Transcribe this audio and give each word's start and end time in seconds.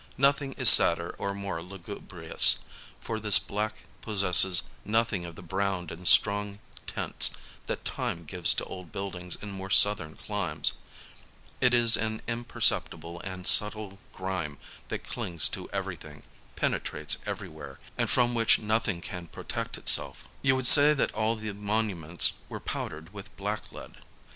Nothing 0.17 0.53
is 0.53 0.67
sadder 0.67 1.13
or 1.19 1.35
more 1.35 1.61
lugubrious, 1.61 2.65
for 2.99 3.19
this 3.19 3.37
black 3.37 3.83
possesses 4.01 4.63
nothing 4.83 5.25
of 5.25 5.35
the 5.35 5.43
browned 5.43 5.91
and 5.91 6.07
strong 6.07 6.57
tints 6.87 7.35
that 7.67 7.85
Time 7.85 8.25
gives 8.25 8.55
to 8.55 8.65
old 8.65 8.91
buildings 8.91 9.37
in 9.43 9.51
more 9.51 9.69
southern 9.69 10.15
climes: 10.15 10.73
it 11.59 11.71
is 11.71 11.95
an 11.95 12.23
imperceptible 12.27 13.21
and 13.23 13.45
subtle 13.45 13.99
grime 14.11 14.57
that 14.87 15.03
clings 15.03 15.47
to 15.49 15.69
everything, 15.69 16.23
penetrates 16.55 17.17
everywhere, 17.27 17.79
and 17.95 18.09
from 18.09 18.33
which 18.33 18.57
nothing 18.57 19.01
can 19.01 19.27
protect 19.27 19.77
itself. 19.77 20.27
You 20.41 20.55
would 20.55 20.65
say 20.65 20.95
that 20.95 21.13
all 21.13 21.35
the 21.35 21.53
monuments 21.53 22.33
were 22.49 22.59
powdered 22.59 23.13
with 23.13 23.37
blacklead. 23.37 23.97